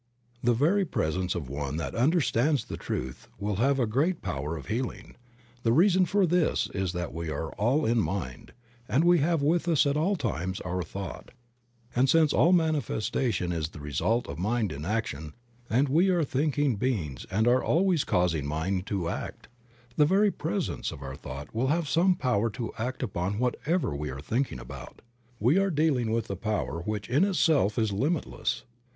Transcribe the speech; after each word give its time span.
'THE 0.43 0.55
very 0.55 0.83
presence 0.83 1.35
of 1.35 1.47
one 1.47 1.77
that 1.77 1.93
understands 1.93 2.65
the 2.65 2.75
truth 2.75 3.27
will 3.37 3.57
have 3.57 3.79
a 3.79 3.85
great 3.85 4.23
power 4.23 4.57
of 4.57 4.65
healing. 4.65 5.15
The 5.61 5.71
reason 5.73 6.07
for 6.07 6.25
this 6.25 6.71
is 6.73 6.93
that 6.93 7.13
we 7.13 7.29
are 7.29 7.51
all 7.51 7.85
in 7.85 7.99
Mind, 8.01 8.53
and 8.89 9.03
we 9.03 9.19
have 9.19 9.43
with 9.43 9.67
us 9.67 9.85
at 9.85 9.95
all 9.95 10.15
times 10.15 10.59
our 10.61 10.81
thought, 10.81 11.29
and 11.95 12.09
since 12.09 12.33
all 12.33 12.51
manifestation 12.51 13.51
is 13.51 13.69
the 13.69 13.79
result 13.79 14.27
of 14.27 14.39
mind 14.39 14.71
in 14.71 14.85
action, 14.85 15.35
and 15.69 15.87
we 15.87 16.09
are 16.09 16.23
thinking 16.23 16.77
beings 16.77 17.27
and 17.29 17.47
are 17.47 17.63
always 17.63 18.03
causing 18.03 18.47
mind 18.47 18.87
to 18.87 19.07
act, 19.07 19.49
the 19.97 20.05
very 20.07 20.31
presence 20.31 20.91
of 20.91 21.03
our 21.03 21.15
thought 21.15 21.53
will 21.53 21.67
have 21.67 21.87
some 21.87 22.15
power 22.15 22.49
to 22.49 22.73
act 22.79 23.03
upon 23.03 23.37
whatever 23.37 23.95
we 23.95 24.09
are 24.09 24.19
thinking 24.19 24.59
about. 24.59 25.03
We 25.39 25.59
are 25.59 25.69
dealing 25.69 26.09
with 26.09 26.27
a 26.31 26.35
power 26.35 26.81
which 26.81 27.07
in 27.07 27.23
itself 27.23 27.77
is 27.77 27.91
limitless. 27.93 28.63